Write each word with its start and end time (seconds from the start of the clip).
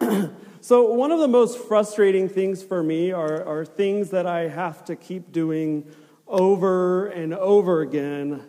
so, 0.60 0.92
one 0.92 1.10
of 1.10 1.20
the 1.20 1.28
most 1.28 1.58
frustrating 1.58 2.28
things 2.28 2.62
for 2.62 2.82
me 2.82 3.12
are, 3.12 3.44
are 3.44 3.64
things 3.64 4.10
that 4.10 4.26
I 4.26 4.48
have 4.48 4.84
to 4.86 4.96
keep 4.96 5.32
doing 5.32 5.90
over 6.26 7.06
and 7.08 7.34
over 7.34 7.80
again 7.80 8.42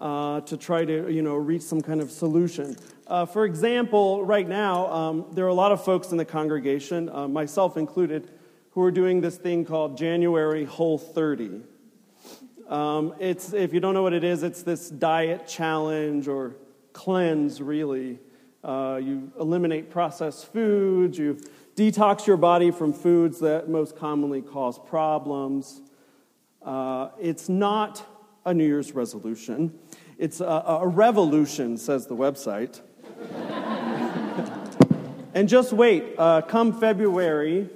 uh, 0.00 0.40
to 0.42 0.56
try 0.56 0.84
to, 0.84 1.10
you 1.10 1.22
know, 1.22 1.36
reach 1.36 1.62
some 1.62 1.80
kind 1.80 2.00
of 2.00 2.10
solution. 2.10 2.76
Uh, 3.06 3.26
for 3.26 3.44
example, 3.44 4.24
right 4.24 4.48
now, 4.48 4.86
um, 4.92 5.26
there 5.32 5.44
are 5.44 5.48
a 5.48 5.54
lot 5.54 5.72
of 5.72 5.84
folks 5.84 6.10
in 6.12 6.16
the 6.16 6.24
congregation, 6.24 7.08
uh, 7.08 7.28
myself 7.28 7.76
included, 7.76 8.30
who 8.70 8.82
are 8.82 8.90
doing 8.90 9.20
this 9.20 9.36
thing 9.36 9.64
called 9.64 9.98
January 9.98 10.64
Whole 10.64 10.98
30. 10.98 11.62
Um, 12.68 13.14
it's, 13.18 13.52
if 13.52 13.74
you 13.74 13.80
don't 13.80 13.94
know 13.94 14.02
what 14.02 14.12
it 14.12 14.22
is, 14.22 14.42
it's 14.44 14.62
this 14.62 14.88
diet 14.88 15.48
challenge 15.48 16.28
or 16.28 16.56
cleanse, 16.92 17.60
really. 17.60 18.20
Uh, 18.62 19.00
you 19.02 19.32
eliminate 19.40 19.90
processed 19.90 20.52
foods, 20.52 21.16
you 21.16 21.40
detox 21.76 22.26
your 22.26 22.36
body 22.36 22.70
from 22.70 22.92
foods 22.92 23.40
that 23.40 23.70
most 23.70 23.96
commonly 23.96 24.42
cause 24.42 24.78
problems. 24.78 25.80
Uh, 26.62 27.08
it's 27.18 27.48
not 27.48 28.06
a 28.44 28.52
New 28.52 28.66
Year's 28.66 28.92
resolution, 28.92 29.78
it's 30.18 30.40
a, 30.40 30.44
a 30.44 30.86
revolution, 30.86 31.78
says 31.78 32.06
the 32.06 32.16
website. 32.16 32.80
and 35.34 35.48
just 35.48 35.72
wait, 35.72 36.14
uh, 36.18 36.42
come 36.42 36.78
February, 36.78 37.70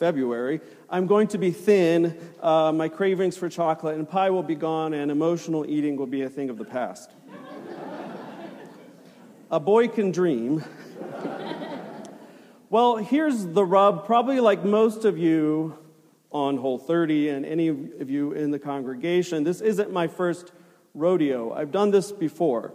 February, 0.00 0.60
I'm 0.90 1.06
going 1.06 1.28
to 1.28 1.38
be 1.38 1.52
thin, 1.52 2.18
uh, 2.42 2.72
my 2.72 2.88
cravings 2.88 3.36
for 3.36 3.48
chocolate 3.48 3.96
and 3.96 4.08
pie 4.08 4.30
will 4.30 4.42
be 4.42 4.56
gone, 4.56 4.94
and 4.94 5.12
emotional 5.12 5.64
eating 5.68 5.96
will 5.96 6.06
be 6.06 6.22
a 6.22 6.28
thing 6.28 6.50
of 6.50 6.58
the 6.58 6.64
past. 6.64 7.12
A 9.50 9.60
boy 9.60 9.88
can 9.88 10.10
dream. 10.10 10.64
well, 12.70 12.96
here's 12.96 13.46
the 13.46 13.64
rub. 13.64 14.06
Probably 14.06 14.40
like 14.40 14.64
most 14.64 15.04
of 15.04 15.18
you 15.18 15.78
on 16.32 16.56
Whole 16.56 16.78
30 16.78 17.28
and 17.28 17.46
any 17.46 17.68
of 17.68 18.10
you 18.10 18.32
in 18.32 18.50
the 18.50 18.58
congregation, 18.58 19.44
this 19.44 19.60
isn't 19.60 19.92
my 19.92 20.08
first 20.08 20.52
rodeo. 20.94 21.52
I've 21.52 21.70
done 21.70 21.90
this 21.90 22.10
before. 22.10 22.74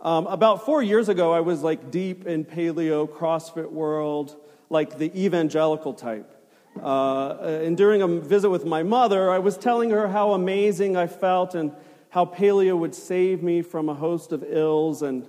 Um, 0.00 0.26
about 0.26 0.64
four 0.64 0.82
years 0.82 1.08
ago, 1.08 1.32
I 1.32 1.40
was 1.40 1.62
like 1.62 1.90
deep 1.90 2.26
in 2.26 2.44
paleo, 2.44 3.08
CrossFit 3.08 3.70
world, 3.70 4.36
like 4.68 4.98
the 4.98 5.10
evangelical 5.18 5.94
type. 5.94 6.36
Uh, 6.80 7.36
and 7.64 7.76
during 7.76 8.00
a 8.00 8.08
visit 8.08 8.48
with 8.48 8.64
my 8.64 8.82
mother, 8.82 9.30
I 9.30 9.38
was 9.38 9.56
telling 9.56 9.90
her 9.90 10.08
how 10.08 10.32
amazing 10.32 10.96
I 10.96 11.06
felt 11.06 11.54
and 11.54 11.72
how 12.10 12.24
paleo 12.24 12.78
would 12.78 12.94
save 12.94 13.42
me 13.42 13.62
from 13.62 13.88
a 13.88 13.94
host 13.94 14.32
of 14.32 14.44
ills. 14.46 15.02
And 15.02 15.26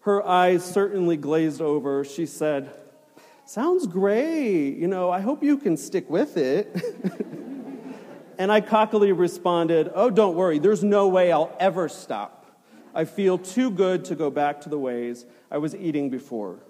her 0.00 0.26
eyes 0.26 0.64
certainly 0.64 1.16
glazed 1.16 1.60
over. 1.60 2.04
She 2.04 2.26
said, 2.26 2.70
Sounds 3.44 3.86
great. 3.86 4.76
You 4.76 4.86
know, 4.86 5.10
I 5.10 5.20
hope 5.20 5.42
you 5.42 5.58
can 5.58 5.76
stick 5.76 6.08
with 6.08 6.36
it. 6.36 6.74
and 8.38 8.52
I 8.52 8.60
cockily 8.60 9.12
responded, 9.12 9.90
Oh, 9.94 10.08
don't 10.08 10.36
worry. 10.36 10.58
There's 10.58 10.84
no 10.84 11.08
way 11.08 11.32
I'll 11.32 11.54
ever 11.58 11.88
stop. 11.88 12.46
I 12.94 13.04
feel 13.04 13.38
too 13.38 13.70
good 13.70 14.04
to 14.06 14.14
go 14.14 14.30
back 14.30 14.60
to 14.62 14.68
the 14.68 14.78
ways 14.78 15.26
I 15.50 15.58
was 15.58 15.74
eating 15.74 16.10
before. 16.10 16.60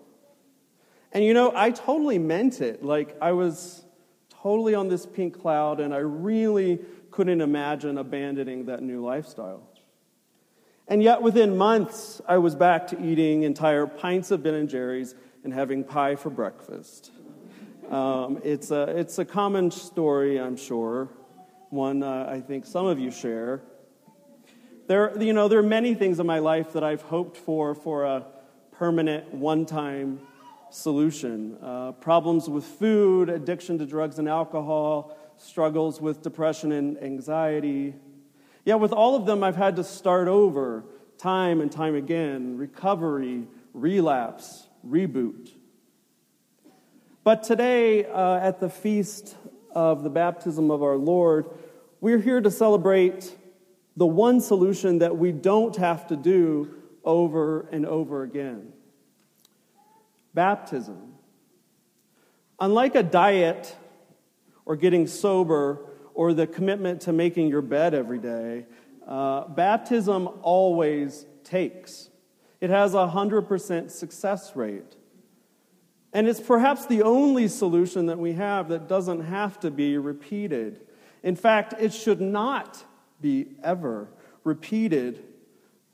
And 1.13 1.25
you 1.25 1.35
know, 1.35 1.53
I 1.55 1.71
totally 1.71 2.19
meant 2.19 2.61
it. 2.61 2.85
Like, 2.85 3.17
I 3.21 3.33
was 3.33 3.85
totally 4.43 4.75
on 4.75 4.89
this 4.89 5.07
pink 5.07 5.41
cloud, 5.41 5.81
and 5.81 5.93
I 5.93 5.99
really 5.99 6.81
couldn't 7.11 7.41
imagine 7.41 7.99
abandoning 7.99 8.67
that 8.67 8.83
new 8.83 9.05
lifestyle. 9.05 9.70
And 10.91 11.05
yet, 11.05 11.23
within 11.23 11.57
months, 11.57 12.21
I 12.27 12.39
was 12.39 12.57
back 12.57 12.89
to 12.89 13.01
eating 13.01 13.45
entire 13.45 13.87
pints 13.87 14.33
of 14.33 14.43
Ben 14.43 14.55
and 14.55 14.69
Jerry's 14.69 15.15
and 15.45 15.55
having 15.55 15.85
pie 15.85 16.17
for 16.17 16.31
breakfast. 16.31 17.13
Um, 17.89 18.41
it's, 18.43 18.73
a, 18.73 18.99
it's 18.99 19.21
a 19.21 19.25
common 19.25 19.71
story, 19.71 20.41
I'm 20.41 20.57
sure, 20.57 21.09
one 21.69 22.03
uh, 22.03 22.29
I 22.29 22.41
think 22.41 22.67
some 22.67 22.87
of 22.87 22.99
you 22.99 23.13
share. 23.13 23.63
There, 24.89 25.17
you 25.23 25.33
know, 25.33 25.47
there 25.47 25.61
are 25.61 25.63
many 25.63 25.95
things 25.95 26.19
in 26.19 26.27
my 26.27 26.41
life 26.41 26.73
that 26.73 26.83
I've 26.83 27.03
hoped 27.03 27.37
for 27.37 27.77
for 27.77 28.05
a 28.05 28.27
permanent, 28.73 29.33
one 29.33 29.67
time 29.67 30.19
solution. 30.71 31.57
Uh, 31.63 31.93
problems 31.93 32.49
with 32.49 32.65
food, 32.65 33.29
addiction 33.29 33.79
to 33.79 33.87
drugs 33.87 34.19
and 34.19 34.29
alcohol, 34.29 35.17
struggles 35.37 36.01
with 36.01 36.21
depression 36.21 36.73
and 36.73 37.01
anxiety. 37.01 37.95
Yeah, 38.65 38.75
with 38.75 38.93
all 38.93 39.17
of 39.17 39.27
them, 39.27 39.43
I've 39.43 39.57
had 39.57 39.77
to 39.77 39.85
start 39.85 40.29
over 40.29 40.85
time 41.19 41.61
and 41.61 41.71
time 41.71 41.95
again 41.95 42.57
recovery, 42.57 43.47
relapse, 43.73 44.67
reboot. 44.87 45.51
But 47.25 47.43
today, 47.43 48.07
uh, 48.07 48.37
at 48.37 48.61
the 48.61 48.71
feast 48.71 49.37
of 49.73 50.03
the 50.03 50.11
baptism 50.11 50.71
of 50.71 50.83
our 50.83 50.97
Lord, 50.97 51.47
we're 52.01 52.19
here 52.19 52.41
to 52.41 52.51
celebrate 52.51 53.37
the 53.97 54.07
one 54.07 54.41
solution 54.41 54.99
that 54.99 55.17
we 55.17 55.33
don't 55.33 55.77
have 55.77 56.07
to 56.09 56.17
do 56.17 56.75
over 57.05 57.69
and 57.73 57.87
over 57.87 58.23
again 58.23 58.73
baptism. 60.33 61.15
Unlike 62.61 62.95
a 62.95 63.03
diet 63.03 63.75
or 64.65 64.77
getting 64.77 65.07
sober 65.07 65.90
or 66.21 66.35
the 66.35 66.47
commitment 66.47 67.01
to 67.01 67.15
making 67.15 67.49
your 67.49 67.63
bed 67.63 67.95
every 67.95 68.19
day, 68.19 68.67
uh, 69.09 69.49
baptism 69.49 70.29
always 70.43 71.25
takes. 71.45 72.11
It 72.61 72.69
has 72.69 72.93
a 72.93 73.09
100% 73.09 73.91
success 73.91 74.55
rate. 74.55 74.97
And 76.13 76.29
it's 76.29 76.39
perhaps 76.39 76.85
the 76.85 77.01
only 77.01 77.49
solution 77.49 78.05
that 78.05 78.19
we 78.19 78.35
have 78.35 78.69
that 78.69 78.87
doesn't 78.87 79.23
have 79.23 79.59
to 79.61 79.71
be 79.71 79.97
repeated. 79.97 80.83
In 81.23 81.37
fact, 81.37 81.73
it 81.81 81.95
should 81.95 82.21
not 82.21 82.85
be 83.23 83.53
ever 83.63 84.11
repeated 84.45 85.25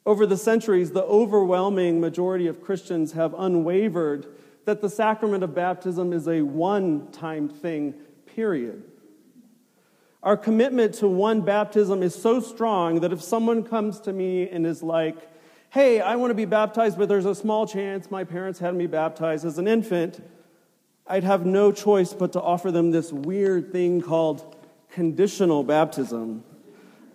over 0.05 0.27
the 0.27 0.37
centuries, 0.37 0.91
the 0.91 1.05
overwhelming 1.05 2.01
majority 2.01 2.49
of 2.49 2.61
Christians 2.61 3.13
have 3.13 3.33
unwavered 3.39 4.27
that 4.65 4.81
the 4.81 4.91
sacrament 4.91 5.45
of 5.45 5.55
baptism 5.55 6.13
is 6.13 6.27
a 6.27 6.43
one 6.43 7.13
time 7.13 7.49
thing, 7.49 7.95
period. 8.35 8.83
Our 10.27 10.37
commitment 10.37 10.95
to 10.95 11.07
one 11.07 11.43
baptism 11.43 12.03
is 12.03 12.13
so 12.13 12.41
strong 12.41 12.99
that 13.03 13.13
if 13.13 13.23
someone 13.23 13.63
comes 13.63 14.01
to 14.01 14.13
me 14.13 14.51
and 14.51 14.67
is 14.67 14.83
like, 14.83 15.17
hey, 15.71 16.01
I 16.01 16.17
want 16.17 16.33
to 16.33 16.35
be 16.35 16.47
baptized, 16.47 16.99
but 16.99 17.09
there's 17.09 17.27
a 17.27 17.35
small 17.35 17.65
chance 17.65 18.11
my 18.11 18.25
parents 18.25 18.59
had 18.59 18.75
me 18.75 18.89
baptized 18.89 19.45
as 19.45 19.57
an 19.59 19.69
infant, 19.69 20.21
I'd 21.07 21.23
have 21.23 21.47
no 21.47 21.71
choice 21.71 22.13
but 22.13 22.33
to 22.33 22.43
offer 22.43 22.73
them 22.73 22.91
this 22.91 23.13
weird 23.13 23.71
thing 23.71 24.03
called 24.03 24.57
conditional 24.91 25.63
baptism. 25.63 26.43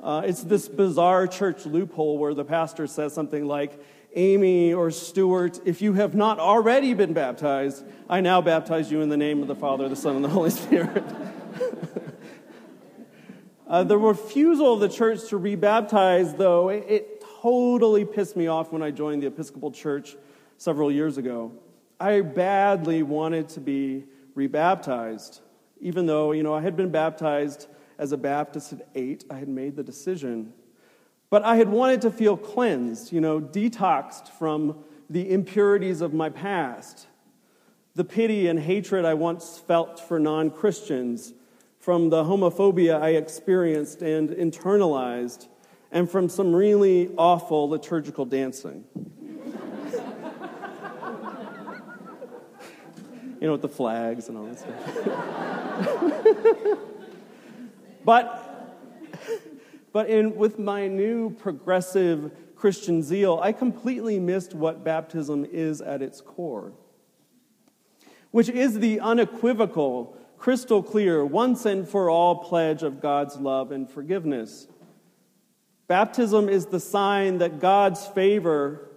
Uh, 0.02 0.22
it's 0.24 0.44
this 0.44 0.70
bizarre 0.70 1.28
church 1.28 1.66
loophole 1.66 2.18
where 2.18 2.34
the 2.34 2.46
pastor 2.46 2.88
says 2.88 3.14
something 3.14 3.46
like, 3.46 3.78
Amy 4.16 4.74
or 4.74 4.90
Stuart, 4.90 5.60
if 5.66 5.82
you 5.82 5.92
have 5.96 6.16
not 6.16 6.40
already 6.40 6.94
been 6.94 7.12
baptized, 7.12 7.84
I 8.10 8.22
now 8.22 8.40
baptize 8.40 8.90
you 8.90 9.02
in 9.02 9.10
the 9.10 9.18
name 9.18 9.42
of 9.42 9.50
the 9.50 9.56
Father, 9.56 9.90
the 9.90 9.98
Son, 9.98 10.16
and 10.16 10.24
the 10.24 10.30
Holy 10.30 10.50
Spirit. 10.50 11.04
uh, 13.72 13.86
the 13.86 13.98
refusal 13.98 14.74
of 14.74 14.82
the 14.82 14.90
church 14.90 15.30
to 15.30 15.40
rebaptize, 15.40 16.38
though, 16.38 16.68
it, 16.68 16.86
it 16.90 17.26
totally 17.42 18.04
pissed 18.04 18.36
me 18.36 18.48
off 18.48 18.70
when 18.74 18.84
I 18.84 18.92
joined 18.92 19.24
the 19.24 19.28
Episcopal 19.28 19.72
Church 19.72 20.18
several 20.58 20.92
years 20.92 21.18
ago. 21.18 21.54
I 21.98 22.20
badly 22.20 23.02
wanted 23.02 23.48
to 23.50 23.62
be 23.62 24.04
rebaptized, 24.36 25.40
even 25.80 26.06
though, 26.06 26.34
you 26.34 26.44
know, 26.44 26.54
I 26.54 26.60
had 26.60 26.76
been 26.76 26.90
baptized 26.90 27.68
as 27.98 28.12
a 28.12 28.18
Baptist 28.18 28.74
at 28.74 28.90
eight, 28.94 29.24
I 29.30 29.36
had 29.36 29.48
made 29.48 29.78
the 29.78 29.84
decision. 29.84 30.52
But 31.30 31.44
I 31.44 31.56
had 31.56 31.70
wanted 31.70 32.02
to 32.02 32.12
feel 32.12 32.36
cleansed, 32.36 33.14
you 33.14 33.22
know, 33.22 33.40
detoxed 33.40 34.28
from 34.28 34.84
the 35.10 35.32
impurities 35.32 36.02
of 36.02 36.14
my 36.14 36.28
past, 36.28 37.08
the 37.96 38.04
pity 38.04 38.50
and 38.50 38.60
hatred 38.60 39.06
I 39.06 39.14
once 39.14 39.60
felt 39.60 39.98
for 39.98 40.20
non 40.20 40.50
Christians, 40.50 41.34
from 41.82 42.10
the 42.12 42.24
homophobia 42.24 43.02
I 43.02 43.10
experienced 43.10 44.04
and 44.04 44.30
internalized, 44.30 45.48
and 45.92 46.10
from 46.10 46.30
some 46.30 46.54
really 46.54 47.10
awful 47.18 47.68
liturgical 47.68 48.24
dancing. 48.24 48.86
you 53.42 53.48
know, 53.48 53.54
with 53.54 53.64
the 53.64 53.68
flags 53.68 54.30
and 54.30 54.38
all 54.38 54.46
that 54.46 54.60
stuff. 54.60 54.78
but, 58.06 58.78
but 59.92 60.08
in, 60.08 60.36
with 60.36 60.60
my 60.60 60.88
new 60.88 61.32
progressive 61.32 62.32
Christian 62.56 63.02
zeal, 63.02 63.40
I 63.42 63.52
completely 63.52 64.20
missed 64.20 64.54
what 64.54 64.84
baptism 64.84 65.48
is 65.52 65.82
at 65.82 66.04
its 66.04 66.22
core, 66.22 66.74
which 68.30 68.50
is 68.50 68.80
the 68.80 69.00
unequivocal, 69.00 70.16
crystal 70.42 70.82
clear, 70.82 71.24
once 71.24 71.68
and 71.68 71.88
for 71.88 72.10
all 72.10 72.36
pledge 72.36 72.82
of 72.82 73.00
God's 73.00 73.36
love 73.36 73.72
and 73.72 73.88
forgiveness. 73.88 74.68
Baptism 75.88 76.50
is 76.50 76.66
the 76.66 76.80
sign 76.80 77.38
that 77.38 77.60
God's 77.60 78.08
favor 78.08 78.90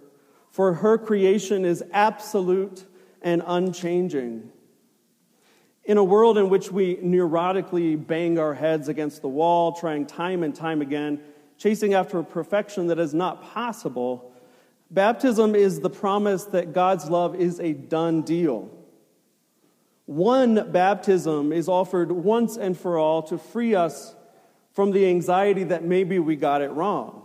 for 0.49 0.73
her 0.73 0.97
creation 0.97 1.63
is 1.63 1.83
absolute 1.93 2.83
and 3.21 3.43
unchanging. 3.45 4.51
In 5.83 5.97
a 5.97 6.03
world 6.03 6.39
in 6.39 6.49
which 6.49 6.71
we 6.71 6.95
neurotically 6.95 7.95
bang 7.95 8.39
our 8.39 8.55
heads 8.55 8.89
against 8.89 9.21
the 9.21 9.29
wall, 9.29 9.73
trying 9.73 10.07
time 10.07 10.41
and 10.41 10.55
time 10.55 10.81
again, 10.81 11.21
chasing 11.59 11.93
after 11.93 12.17
a 12.17 12.23
perfection 12.23 12.87
that 12.87 12.97
is 12.97 13.13
not 13.13 13.43
possible, 13.53 14.33
baptism 14.89 15.53
is 15.53 15.79
the 15.79 15.91
promise 15.91 16.45
that 16.45 16.73
God's 16.73 17.07
love 17.07 17.35
is 17.35 17.59
a 17.59 17.73
done 17.73 18.23
deal. 18.23 18.71
One 20.05 20.71
baptism 20.71 21.51
is 21.51 21.67
offered 21.67 22.11
once 22.11 22.57
and 22.57 22.77
for 22.77 22.97
all 22.97 23.23
to 23.23 23.37
free 23.37 23.73
us 23.73 24.15
from 24.73 24.91
the 24.91 25.07
anxiety 25.07 25.63
that 25.65 25.83
maybe 25.83 26.19
we 26.19 26.35
got 26.35 26.61
it 26.61 26.69
wrong. 26.69 27.23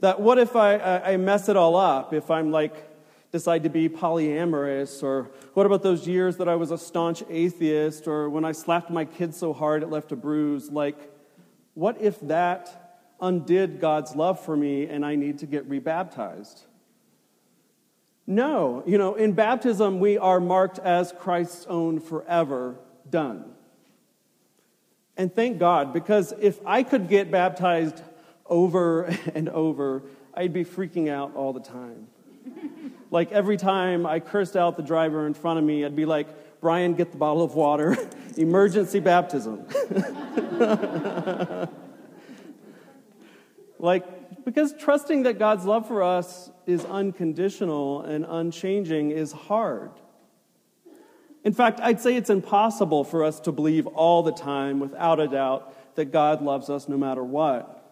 That 0.00 0.20
what 0.20 0.38
if 0.38 0.54
I, 0.54 0.76
I, 0.98 1.16
mess 1.16 1.48
it 1.48 1.56
all 1.56 1.76
up? 1.76 2.12
If 2.12 2.30
I'm 2.30 2.50
like, 2.50 2.90
decide 3.32 3.64
to 3.64 3.70
be 3.70 3.88
polyamorous? 3.88 5.02
Or 5.02 5.30
what 5.54 5.66
about 5.66 5.82
those 5.82 6.06
years 6.06 6.36
that 6.36 6.48
I 6.48 6.54
was 6.54 6.70
a 6.70 6.78
staunch 6.78 7.24
atheist? 7.28 8.06
Or 8.06 8.28
when 8.28 8.44
I 8.44 8.52
slapped 8.52 8.90
my 8.90 9.04
kid 9.04 9.34
so 9.34 9.52
hard 9.52 9.82
it 9.82 9.88
left 9.88 10.12
a 10.12 10.16
bruise? 10.16 10.70
Like, 10.70 11.10
what 11.72 12.00
if 12.00 12.20
that 12.20 13.02
undid 13.20 13.80
God's 13.80 14.14
love 14.14 14.38
for 14.38 14.56
me 14.56 14.86
and 14.86 15.04
I 15.04 15.16
need 15.16 15.38
to 15.38 15.46
get 15.46 15.68
rebaptized? 15.68 16.64
No. 18.26 18.82
You 18.86 18.98
know, 18.98 19.14
in 19.14 19.32
baptism, 19.32 20.00
we 20.00 20.18
are 20.18 20.40
marked 20.40 20.78
as 20.78 21.12
Christ's 21.18 21.66
own 21.66 22.00
forever 22.00 22.76
done. 23.08 23.44
And 25.16 25.32
thank 25.32 25.58
God, 25.58 25.92
because 25.92 26.32
if 26.40 26.58
I 26.66 26.82
could 26.82 27.08
get 27.08 27.30
baptized 27.30 28.02
over 28.46 29.04
and 29.34 29.48
over, 29.48 30.02
I'd 30.34 30.52
be 30.52 30.64
freaking 30.64 31.08
out 31.08 31.36
all 31.36 31.52
the 31.52 31.60
time. 31.60 32.08
like 33.10 33.32
every 33.32 33.56
time 33.56 34.06
I 34.06 34.20
cursed 34.20 34.56
out 34.56 34.76
the 34.76 34.82
driver 34.82 35.26
in 35.26 35.34
front 35.34 35.58
of 35.58 35.64
me, 35.64 35.84
I'd 35.84 35.96
be 35.96 36.06
like, 36.06 36.60
Brian, 36.60 36.94
get 36.94 37.12
the 37.12 37.18
bottle 37.18 37.44
of 37.44 37.54
water, 37.54 37.96
emergency 38.36 38.98
baptism. 38.98 39.66
like, 43.78 44.44
because 44.44 44.74
trusting 44.78 45.24
that 45.24 45.38
God's 45.38 45.64
love 45.64 45.86
for 45.86 46.02
us 46.02 46.50
is 46.66 46.84
unconditional 46.84 48.02
and 48.02 48.24
unchanging 48.28 49.10
is 49.10 49.32
hard. 49.32 49.90
In 51.44 51.52
fact, 51.52 51.80
I'd 51.80 52.00
say 52.00 52.16
it's 52.16 52.30
impossible 52.30 53.04
for 53.04 53.22
us 53.22 53.38
to 53.40 53.52
believe 53.52 53.86
all 53.86 54.22
the 54.22 54.32
time, 54.32 54.80
without 54.80 55.20
a 55.20 55.28
doubt, 55.28 55.94
that 55.96 56.06
God 56.06 56.42
loves 56.42 56.70
us 56.70 56.88
no 56.88 56.96
matter 56.96 57.22
what. 57.22 57.82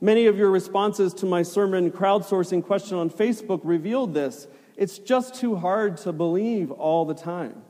Many 0.00 0.26
of 0.26 0.36
your 0.38 0.50
responses 0.50 1.12
to 1.14 1.26
my 1.26 1.42
sermon 1.42 1.90
crowdsourcing 1.90 2.64
question 2.64 2.98
on 2.98 3.10
Facebook 3.10 3.60
revealed 3.64 4.14
this. 4.14 4.46
It's 4.76 4.98
just 4.98 5.34
too 5.34 5.56
hard 5.56 5.96
to 5.98 6.12
believe 6.12 6.70
all 6.70 7.04
the 7.04 7.14
time. 7.14 7.62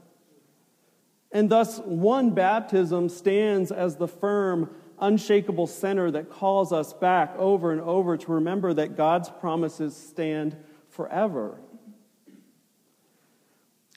And 1.33 1.49
thus, 1.49 1.79
one 1.79 2.31
baptism 2.31 3.09
stands 3.09 3.71
as 3.71 3.97
the 3.97 4.09
firm, 4.09 4.71
unshakable 5.01 5.67
center 5.67 6.11
that 6.11 6.31
calls 6.31 6.73
us 6.73 6.93
back 6.93 7.35
over 7.37 7.73
and 7.73 7.81
over 7.81 8.17
to 8.17 8.33
remember 8.33 8.73
that 8.75 8.97
God's 8.97 9.29
promises 9.29 9.97
stand 9.97 10.57
forever. 10.89 11.59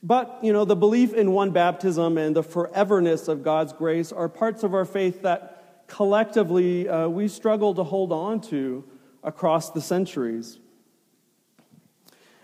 But, 0.01 0.39
you 0.41 0.53
know, 0.53 0.65
the 0.65 0.75
belief 0.75 1.13
in 1.13 1.31
one 1.31 1.51
baptism 1.51 2.17
and 2.17 2.35
the 2.35 2.43
foreverness 2.43 3.27
of 3.27 3.43
God's 3.43 3.73
grace 3.73 4.11
are 4.11 4.29
parts 4.29 4.63
of 4.63 4.73
our 4.73 4.85
faith 4.85 5.23
that 5.23 5.85
collectively 5.87 6.87
uh, 6.87 7.07
we 7.09 7.27
struggle 7.27 7.73
to 7.75 7.83
hold 7.83 8.11
on 8.11 8.39
to 8.41 8.85
across 9.23 9.71
the 9.71 9.81
centuries. 9.81 10.59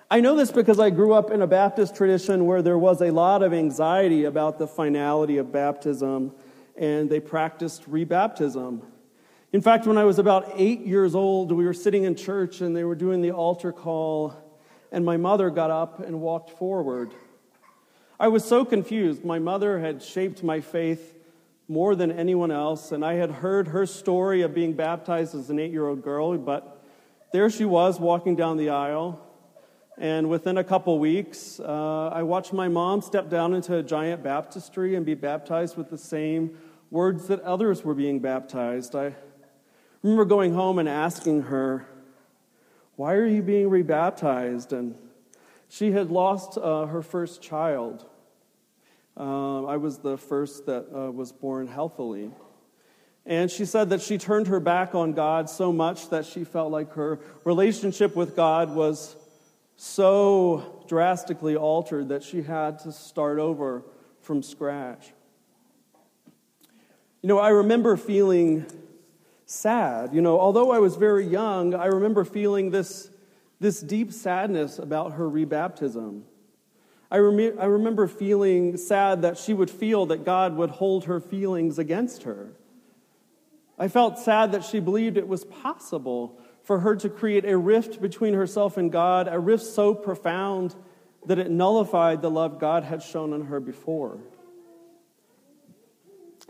I 0.10 0.20
know 0.20 0.36
this 0.36 0.52
because 0.52 0.80
I 0.80 0.90
grew 0.90 1.14
up 1.14 1.32
in 1.32 1.42
a 1.42 1.48
Baptist 1.48 1.96
tradition 1.96 2.46
where 2.46 2.62
there 2.62 2.78
was 2.78 3.02
a 3.02 3.12
lot 3.12 3.42
of 3.42 3.54
anxiety 3.54 4.26
about 4.26 4.60
the 4.60 4.68
finality 4.68 5.38
of 5.38 5.52
baptism, 5.52 6.34
and 6.78 7.10
they 7.10 7.20
practiced 7.20 7.90
rebaptism. 7.90 8.82
In 9.54 9.62
fact, 9.62 9.88
when 9.88 9.98
I 9.98 10.04
was 10.04 10.20
about 10.20 10.52
eight 10.56 10.82
years 10.82 11.16
old, 11.16 11.52
we 11.52 11.66
were 11.66 11.74
sitting 11.74 12.04
in 12.04 12.16
church 12.16 12.62
and 12.62 12.76
they 12.76 12.84
were 12.84 12.96
doing 12.96 13.22
the 13.22 13.32
altar 13.32 13.72
call, 13.72 14.34
and 14.92 15.06
my 15.06 15.18
mother 15.18 15.50
got 15.50 15.72
up 15.72 16.00
and 16.00 16.20
walked 16.20 16.50
forward. 16.52 17.12
I 18.20 18.28
was 18.28 18.44
so 18.46 18.66
confused. 18.66 19.24
My 19.24 19.40
mother 19.40 19.80
had 19.80 20.02
shaped 20.02 20.44
my 20.44 20.62
faith 20.62 21.16
more 21.68 21.96
than 21.96 22.12
anyone 22.12 22.52
else, 22.52 22.92
and 22.92 23.04
I 23.04 23.14
had 23.14 23.32
heard 23.32 23.70
her 23.70 23.86
story 23.86 24.42
of 24.42 24.54
being 24.54 24.74
baptized 24.74 25.36
as 25.36 25.50
an 25.50 25.60
eight 25.60 25.72
year 25.72 25.88
old 25.88 26.04
girl, 26.04 26.38
but 26.38 26.84
there 27.32 27.50
she 27.50 27.66
was 27.66 28.00
walking 28.00 28.36
down 28.36 28.58
the 28.58 28.70
aisle. 28.70 29.25
And 29.98 30.30
within 30.30 30.58
a 30.58 30.64
couple 30.64 31.00
weeks, 31.00 31.60
uh, 31.60 32.10
I 32.10 32.24
watched 32.24 32.52
my 32.52 32.68
mom 32.68 33.02
step 33.02 33.30
down 33.30 33.54
into 33.54 33.78
a 33.78 33.84
giant 33.84 34.24
baptistry 34.24 34.96
and 34.96 35.06
be 35.06 35.14
baptized 35.14 35.78
with 35.78 35.90
the 35.90 35.98
same 35.98 36.58
words 36.92 37.28
that 37.28 37.40
others 37.42 37.86
were 37.86 37.94
being 37.94 38.20
baptized. 38.20 38.94
I 38.94 39.16
remember 40.02 40.26
going 40.26 40.54
home 40.54 40.80
and 40.80 40.90
asking 40.90 41.44
her, 41.44 41.88
Why 42.98 43.14
are 43.14 43.26
you 43.26 43.42
being 43.42 43.70
rebaptized? 43.70 44.74
And 44.74 44.96
she 45.70 45.94
had 45.94 46.12
lost 46.12 46.58
uh, 46.58 46.88
her 46.88 47.02
first 47.02 47.42
child. 47.42 48.06
Uh, 49.18 49.64
I 49.64 49.78
was 49.78 50.00
the 50.00 50.18
first 50.18 50.66
that 50.66 50.88
uh, 50.94 51.10
was 51.10 51.32
born 51.32 51.68
healthily. 51.68 52.32
And 53.26 53.50
she 53.50 53.64
said 53.64 53.90
that 53.92 54.02
she 54.02 54.18
turned 54.18 54.48
her 54.48 54.60
back 54.60 54.94
on 54.94 55.14
God 55.14 55.50
so 55.50 55.72
much 55.72 56.10
that 56.10 56.26
she 56.26 56.44
felt 56.44 56.70
like 56.70 56.92
her 56.94 57.20
relationship 57.46 58.14
with 58.14 58.36
God 58.36 58.76
was 58.76 59.16
so 59.76 60.84
drastically 60.88 61.56
altered 61.56 62.10
that 62.10 62.24
she 62.24 62.42
had 62.42 62.80
to 62.80 62.92
start 62.92 63.40
over 63.40 63.84
from 64.22 64.42
scratch. 64.42 65.12
You 67.22 67.30
know, 67.30 67.40
I 67.40 67.50
remember 67.50 67.98
feeling 67.98 68.66
sad. 69.46 70.14
You 70.14 70.22
know, 70.22 70.40
although 70.40 70.72
I 70.72 70.80
was 70.80 70.96
very 70.96 71.26
young, 71.26 71.74
I 71.74 71.88
remember 71.88 72.24
feeling 72.24 72.72
this 72.72 73.10
this 73.60 73.82
deep 73.82 74.12
sadness 74.12 74.80
about 74.80 75.14
her 75.14 75.30
rebaptism. 75.30 76.22
I, 77.10 77.18
rem- 77.18 77.58
I 77.60 77.66
remember 77.66 78.08
feeling 78.08 78.78
sad 78.78 79.22
that 79.22 79.38
she 79.38 79.54
would 79.54 79.70
feel 79.70 80.08
that 80.08 80.26
God 80.26 80.56
would 80.58 80.72
hold 80.72 81.06
her 81.06 81.20
feelings 81.20 81.80
against 81.80 82.24
her. 82.24 82.52
I 83.78 83.88
felt 83.88 84.20
sad 84.20 84.52
that 84.52 84.64
she 84.64 84.80
believed 84.80 85.18
it 85.18 85.28
was 85.28 85.46
possible 85.46 86.40
for 86.66 86.80
her 86.80 86.96
to 86.96 87.10
create 87.10 87.46
a 87.46 87.58
rift 87.58 88.02
between 88.02 88.34
herself 88.34 88.76
and 88.76 88.92
God, 88.92 89.28
a 89.30 89.40
rift 89.40 89.64
so 89.64 89.94
profound 89.94 90.76
that 91.28 91.40
it 91.40 91.50
nullified 91.50 92.22
the 92.22 92.30
love 92.30 92.60
God 92.60 92.84
had 92.84 93.02
shown 93.02 93.34
on 93.34 93.46
her 93.46 93.60
before. 93.60 94.18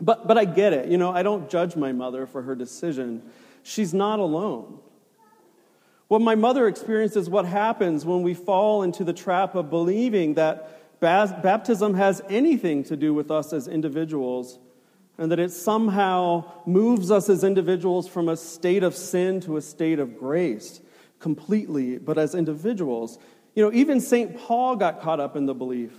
But, 0.00 0.26
but 0.26 0.36
I 0.36 0.46
get 0.46 0.72
it. 0.72 0.88
You 0.88 0.98
know, 0.98 1.10
I 1.10 1.22
don't 1.22 1.48
judge 1.48 1.76
my 1.76 1.92
mother 1.92 2.26
for 2.26 2.42
her 2.42 2.54
decision. 2.54 3.22
She's 3.62 3.94
not 3.94 4.18
alone. 4.18 4.78
What 6.08 6.22
my 6.22 6.34
mother 6.34 6.66
experienced 6.66 7.16
is 7.16 7.28
what 7.28 7.44
happens 7.44 8.04
when 8.04 8.22
we 8.22 8.32
fall 8.32 8.82
into 8.82 9.04
the 9.04 9.12
trap 9.12 9.54
of 9.54 9.70
believing 9.70 10.34
that 10.34 11.00
baptism 11.00 11.94
has 11.94 12.22
anything 12.28 12.84
to 12.84 12.96
do 12.96 13.12
with 13.12 13.30
us 13.30 13.52
as 13.52 13.68
individuals 13.68 14.58
and 15.18 15.32
that 15.32 15.38
it 15.38 15.50
somehow 15.50 16.44
moves 16.66 17.10
us 17.10 17.28
as 17.28 17.42
individuals 17.42 18.06
from 18.06 18.28
a 18.28 18.36
state 18.36 18.82
of 18.82 18.94
sin 18.94 19.40
to 19.40 19.56
a 19.56 19.62
state 19.62 19.98
of 19.98 20.18
grace 20.18 20.80
completely, 21.18 21.98
but 21.98 22.18
as 22.18 22.34
individuals. 22.34 23.18
You 23.54 23.64
know, 23.64 23.72
even 23.72 24.00
St. 24.00 24.38
Paul 24.38 24.76
got 24.76 25.00
caught 25.00 25.20
up 25.20 25.36
in 25.36 25.46
the 25.46 25.54
belief 25.54 25.92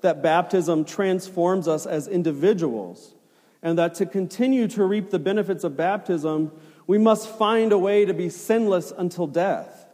that 0.00 0.22
baptism 0.22 0.84
transforms 0.84 1.68
us 1.68 1.86
as 1.86 2.08
individuals 2.08 3.14
and 3.62 3.78
that 3.78 3.94
to 3.96 4.06
continue 4.06 4.66
to 4.68 4.84
reap 4.84 5.10
the 5.10 5.18
benefits 5.18 5.64
of 5.64 5.76
baptism, 5.76 6.50
we 6.86 6.98
must 6.98 7.28
find 7.28 7.72
a 7.72 7.78
way 7.78 8.04
to 8.04 8.14
be 8.14 8.28
sinless 8.28 8.92
until 8.96 9.26
death. 9.26 9.86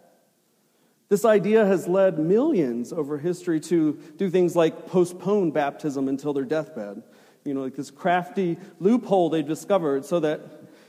This 1.09 1.25
idea 1.25 1.65
has 1.65 1.87
led 1.87 2.19
millions 2.19 2.93
over 2.93 3.19
history 3.19 3.61
to 3.61 3.93
do 4.17 4.29
things 4.31 4.57
like 4.57 4.87
postpone 4.87 5.53
baptism 5.53 6.09
until 6.09 6.33
their 6.33 6.45
deathbed. 6.45 7.03
You 7.47 7.55
know, 7.55 7.63
like 7.63 7.77
this 7.77 7.91
crafty 7.91 8.59
loophole 8.81 9.31
they 9.31 9.43
discovered 9.43 10.05
so 10.05 10.21
that 10.21 10.41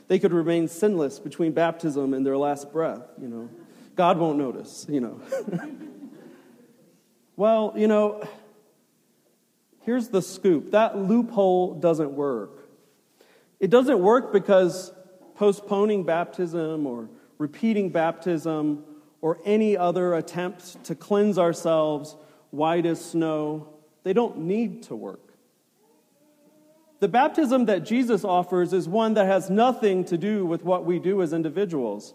they 0.08 0.18
could 0.18 0.32
remain 0.32 0.68
sinless 0.68 1.18
between 1.18 1.52
baptism 1.52 2.14
and 2.14 2.26
their 2.26 2.36
last 2.36 2.72
breath, 2.72 3.02
you 3.20 3.28
know. 3.28 3.48
God 3.94 4.18
won't 4.18 4.38
notice, 4.38 4.86
you 4.88 5.00
know. 5.00 5.20
well, 7.36 7.74
you 7.76 7.88
know, 7.88 8.26
here's 9.82 10.08
the 10.08 10.22
scoop 10.22 10.72
that 10.72 10.96
loophole 10.96 11.74
doesn't 11.74 12.12
work. 12.12 12.68
It 13.60 13.70
doesn't 13.70 13.98
work 13.98 14.32
because 14.32 14.92
postponing 15.34 16.04
baptism 16.04 16.86
or 16.86 17.08
repeating 17.38 17.90
baptism 17.90 18.84
or 19.20 19.38
any 19.44 19.76
other 19.76 20.14
attempt 20.14 20.84
to 20.84 20.94
cleanse 20.94 21.38
ourselves 21.38 22.16
white 22.50 22.86
as 22.86 23.04
snow, 23.04 23.68
they 24.04 24.12
don't 24.12 24.38
need 24.38 24.84
to 24.84 24.96
work. 24.96 25.27
The 27.00 27.08
baptism 27.08 27.66
that 27.66 27.84
Jesus 27.84 28.24
offers 28.24 28.72
is 28.72 28.88
one 28.88 29.14
that 29.14 29.26
has 29.26 29.48
nothing 29.48 30.04
to 30.06 30.18
do 30.18 30.44
with 30.44 30.64
what 30.64 30.84
we 30.84 30.98
do 30.98 31.22
as 31.22 31.32
individuals, 31.32 32.12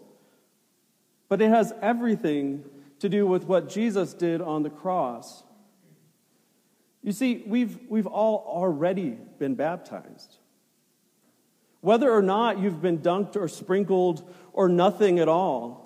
but 1.28 1.40
it 1.40 1.48
has 1.48 1.72
everything 1.80 2.64
to 2.98 3.08
do 3.08 3.26
with 3.26 3.44
what 3.44 3.68
Jesus 3.68 4.12
did 4.12 4.40
on 4.40 4.62
the 4.62 4.70
cross. 4.70 5.42
You 7.02 7.12
see, 7.12 7.42
we've, 7.46 7.78
we've 7.88 8.06
all 8.06 8.44
already 8.46 9.18
been 9.38 9.54
baptized. 9.54 10.36
Whether 11.80 12.10
or 12.10 12.22
not 12.22 12.58
you've 12.58 12.80
been 12.80 12.98
dunked 12.98 13.36
or 13.36 13.46
sprinkled 13.46 14.26
or 14.54 14.68
nothing 14.68 15.18
at 15.18 15.28
all, 15.28 15.84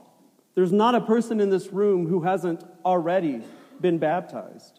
there's 0.55 0.73
not 0.73 0.95
a 0.95 1.01
person 1.01 1.41
in 1.41 1.51
this 1.51 1.73
room 1.73 2.07
who 2.07 2.23
hasn't 2.23 2.65
already 2.85 3.43
been 3.81 3.99
baptized. 3.99 4.78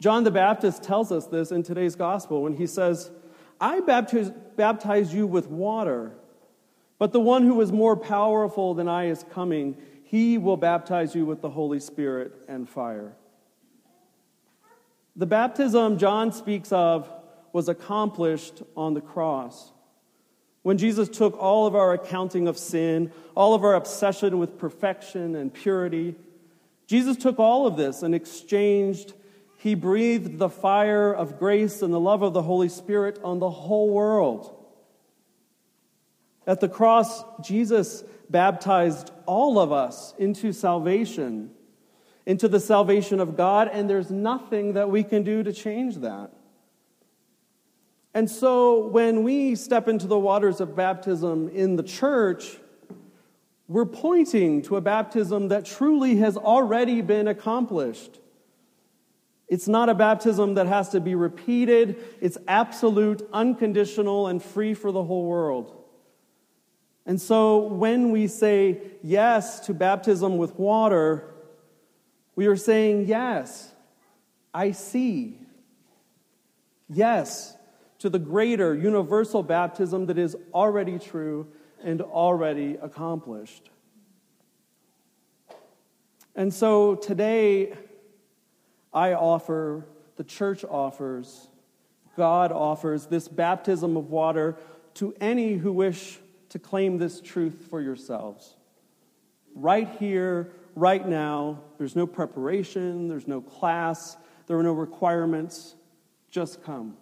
John 0.00 0.24
the 0.24 0.30
Baptist 0.30 0.82
tells 0.82 1.10
us 1.10 1.26
this 1.26 1.50
in 1.50 1.62
today's 1.62 1.96
gospel 1.96 2.42
when 2.42 2.54
he 2.54 2.66
says, 2.66 3.10
I 3.60 3.80
baptize, 3.80 4.30
baptize 4.56 5.12
you 5.12 5.26
with 5.26 5.48
water, 5.48 6.12
but 6.98 7.12
the 7.12 7.20
one 7.20 7.44
who 7.44 7.60
is 7.60 7.72
more 7.72 7.96
powerful 7.96 8.74
than 8.74 8.88
I 8.88 9.06
is 9.06 9.24
coming. 9.32 9.76
He 10.04 10.38
will 10.38 10.56
baptize 10.56 11.14
you 11.14 11.26
with 11.26 11.40
the 11.40 11.50
Holy 11.50 11.80
Spirit 11.80 12.32
and 12.48 12.68
fire. 12.68 13.16
The 15.16 15.26
baptism 15.26 15.98
John 15.98 16.32
speaks 16.32 16.70
of 16.70 17.10
was 17.52 17.68
accomplished 17.68 18.62
on 18.76 18.94
the 18.94 19.00
cross. 19.00 19.72
When 20.62 20.78
Jesus 20.78 21.08
took 21.08 21.36
all 21.36 21.66
of 21.66 21.74
our 21.74 21.92
accounting 21.92 22.46
of 22.46 22.56
sin, 22.56 23.10
all 23.34 23.54
of 23.54 23.64
our 23.64 23.74
obsession 23.74 24.38
with 24.38 24.58
perfection 24.58 25.34
and 25.34 25.52
purity, 25.52 26.14
Jesus 26.86 27.16
took 27.16 27.38
all 27.38 27.66
of 27.66 27.76
this 27.76 28.02
and 28.02 28.14
exchanged 28.14 29.14
he 29.58 29.74
breathed 29.74 30.38
the 30.38 30.48
fire 30.48 31.12
of 31.12 31.38
grace 31.38 31.82
and 31.82 31.92
the 31.92 31.98
love 31.98 32.22
of 32.22 32.32
the 32.32 32.42
Holy 32.42 32.68
Spirit 32.68 33.18
on 33.24 33.40
the 33.40 33.50
whole 33.50 33.90
world. 33.90 34.54
At 36.46 36.60
the 36.60 36.68
cross, 36.68 37.24
Jesus 37.42 38.04
baptized 38.30 39.10
all 39.26 39.58
of 39.58 39.72
us 39.72 40.14
into 40.16 40.52
salvation, 40.52 41.50
into 42.24 42.46
the 42.46 42.60
salvation 42.60 43.18
of 43.18 43.36
God, 43.36 43.68
and 43.72 43.90
there's 43.90 44.12
nothing 44.12 44.74
that 44.74 44.90
we 44.90 45.02
can 45.02 45.24
do 45.24 45.42
to 45.42 45.52
change 45.52 45.96
that. 45.96 46.30
And 48.14 48.30
so 48.30 48.86
when 48.86 49.24
we 49.24 49.56
step 49.56 49.88
into 49.88 50.06
the 50.06 50.18
waters 50.18 50.60
of 50.60 50.76
baptism 50.76 51.48
in 51.48 51.74
the 51.74 51.82
church, 51.82 52.58
we're 53.66 53.84
pointing 53.84 54.62
to 54.62 54.76
a 54.76 54.80
baptism 54.80 55.48
that 55.48 55.64
truly 55.64 56.16
has 56.16 56.36
already 56.36 57.02
been 57.02 57.26
accomplished. 57.26 58.20
It's 59.48 59.68
not 59.68 59.88
a 59.88 59.94
baptism 59.94 60.54
that 60.54 60.66
has 60.66 60.90
to 60.90 61.00
be 61.00 61.14
repeated. 61.14 61.96
It's 62.20 62.36
absolute, 62.46 63.26
unconditional, 63.32 64.26
and 64.26 64.42
free 64.42 64.74
for 64.74 64.92
the 64.92 65.02
whole 65.02 65.24
world. 65.24 65.74
And 67.06 67.20
so 67.20 67.58
when 67.58 68.10
we 68.10 68.26
say 68.26 68.82
yes 69.02 69.60
to 69.60 69.74
baptism 69.74 70.36
with 70.36 70.58
water, 70.58 71.34
we 72.36 72.46
are 72.46 72.56
saying 72.56 73.06
yes, 73.06 73.72
I 74.52 74.72
see. 74.72 75.40
Yes 76.90 77.56
to 77.98 78.08
the 78.08 78.18
greater 78.18 78.74
universal 78.74 79.42
baptism 79.42 80.06
that 80.06 80.18
is 80.18 80.36
already 80.54 80.98
true 80.98 81.48
and 81.82 82.00
already 82.00 82.76
accomplished. 82.80 83.70
And 86.34 86.54
so 86.54 86.94
today, 86.94 87.74
I 88.92 89.12
offer, 89.12 89.86
the 90.16 90.24
church 90.24 90.64
offers, 90.64 91.48
God 92.16 92.50
offers 92.50 93.06
this 93.06 93.28
baptism 93.28 93.96
of 93.96 94.10
water 94.10 94.56
to 94.94 95.14
any 95.20 95.54
who 95.54 95.72
wish 95.72 96.18
to 96.48 96.58
claim 96.58 96.98
this 96.98 97.20
truth 97.20 97.66
for 97.70 97.80
yourselves. 97.80 98.56
Right 99.54 99.88
here, 99.98 100.50
right 100.74 101.06
now, 101.06 101.60
there's 101.78 101.94
no 101.94 102.06
preparation, 102.06 103.08
there's 103.08 103.28
no 103.28 103.40
class, 103.40 104.16
there 104.46 104.58
are 104.58 104.62
no 104.62 104.72
requirements. 104.72 105.74
Just 106.30 106.62
come. 106.64 106.96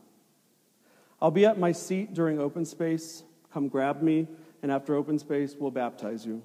I'll 1.20 1.30
be 1.30 1.46
at 1.46 1.58
my 1.58 1.72
seat 1.72 2.12
during 2.12 2.38
open 2.38 2.64
space. 2.64 3.22
Come 3.52 3.68
grab 3.68 4.02
me, 4.02 4.28
and 4.62 4.70
after 4.70 4.94
open 4.94 5.18
space, 5.18 5.56
we'll 5.58 5.70
baptize 5.70 6.26
you. 6.26 6.42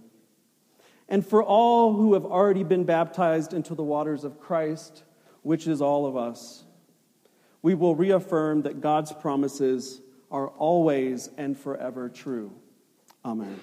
And 1.10 1.25
for 1.25 1.43
all 1.43 1.93
who 1.93 2.13
have 2.13 2.24
already 2.24 2.63
been 2.63 2.86
baptized 2.86 3.53
into 3.53 3.75
the 3.75 3.83
waters 3.83 4.24
of 4.24 4.39
Christ, 4.39 5.03
which 5.41 5.67
is 5.67 5.81
all 5.81 6.05
of 6.05 6.15
us, 6.15 6.63
we 7.62 7.74
will 7.74 7.95
reaffirm 7.95 8.63
that 8.63 8.81
God's 8.81 9.12
promises 9.12 10.01
are 10.31 10.48
always 10.48 11.29
and 11.38 11.57
forever 11.57 12.10
true. 12.10 12.51
Amen. 13.24 13.60